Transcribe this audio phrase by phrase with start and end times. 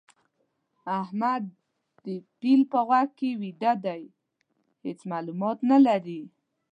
[0.99, 1.43] احمد
[2.05, 2.07] د
[2.39, 4.03] پيل په غوږ کې ويده دی؛
[4.85, 6.21] هيڅ مالومات نه لري.